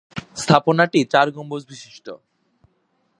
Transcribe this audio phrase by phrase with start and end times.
[0.37, 2.05] স্থাপনাটি চার গম্বুজ বিশিষ্ট।